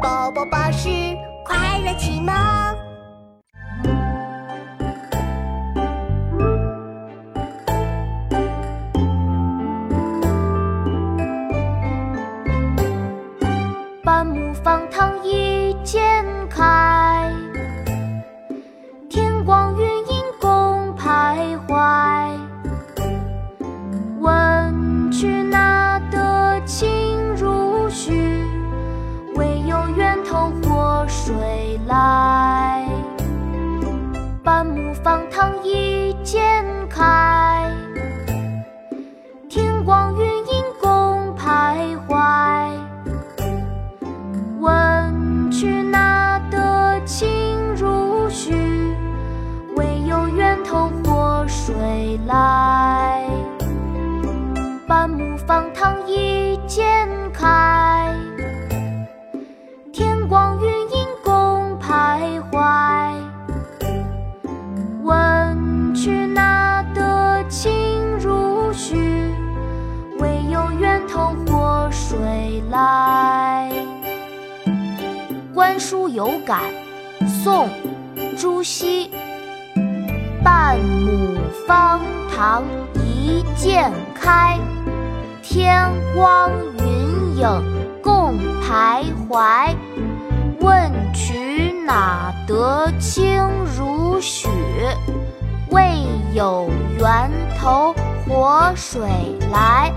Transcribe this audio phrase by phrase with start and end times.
[0.00, 0.88] 宝宝巴士
[1.44, 2.79] 快乐启蒙。
[31.90, 32.86] 来。
[34.44, 37.68] 半亩方塘一鉴开，
[39.48, 42.70] 天光云影共徘徊。
[44.60, 48.54] 问渠哪得清如许？
[49.74, 53.24] 为有源头活水来。
[54.86, 56.29] 半亩方塘一
[72.70, 73.68] 来。
[75.54, 76.60] 《观书有感》
[77.28, 77.68] 宋·
[78.38, 79.10] 朱熹。
[80.42, 82.00] 半亩方
[82.34, 82.62] 塘
[82.94, 84.58] 一鉴开，
[85.42, 89.74] 天光云影共徘徊。
[90.60, 94.48] 问渠哪得清如许？
[95.70, 96.04] 为
[96.34, 97.94] 有源头
[98.26, 99.02] 活水
[99.52, 99.92] 来。